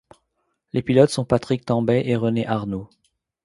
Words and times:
Les 0.73 0.81
pilotes 0.81 1.11
sont 1.11 1.25
Patrick 1.25 1.63
Tambay 1.63 2.01
et 2.07 2.15
René 2.15 2.47
Arnoux. 2.47 2.89